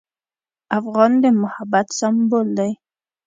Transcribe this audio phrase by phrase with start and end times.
[0.79, 2.71] افغان د محبت سمبول دی.